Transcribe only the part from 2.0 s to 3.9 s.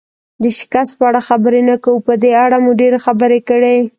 په دې اړه مو ډېرې خبرې کړي.